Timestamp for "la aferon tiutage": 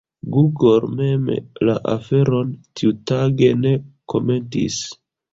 1.67-3.51